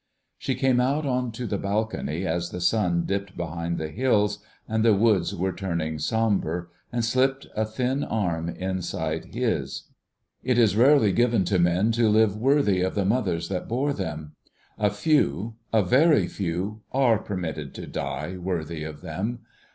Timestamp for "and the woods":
4.67-5.35